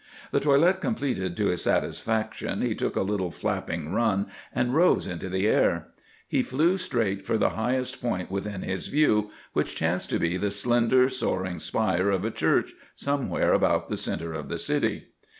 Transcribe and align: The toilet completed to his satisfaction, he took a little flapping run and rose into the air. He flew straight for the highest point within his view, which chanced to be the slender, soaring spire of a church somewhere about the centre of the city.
The 0.31 0.39
toilet 0.39 0.81
completed 0.81 1.37
to 1.37 1.49
his 1.49 1.61
satisfaction, 1.61 2.63
he 2.63 2.73
took 2.73 2.95
a 2.95 3.03
little 3.03 3.29
flapping 3.29 3.93
run 3.93 4.25
and 4.51 4.73
rose 4.73 5.05
into 5.05 5.29
the 5.29 5.45
air. 5.47 5.89
He 6.27 6.41
flew 6.41 6.79
straight 6.79 7.23
for 7.23 7.37
the 7.37 7.51
highest 7.51 8.01
point 8.01 8.31
within 8.31 8.63
his 8.63 8.87
view, 8.87 9.29
which 9.53 9.75
chanced 9.75 10.09
to 10.09 10.17
be 10.17 10.37
the 10.37 10.49
slender, 10.49 11.07
soaring 11.07 11.59
spire 11.59 12.09
of 12.09 12.25
a 12.25 12.31
church 12.31 12.73
somewhere 12.95 13.53
about 13.53 13.89
the 13.89 13.95
centre 13.95 14.33
of 14.33 14.49
the 14.49 14.57
city. 14.57 15.09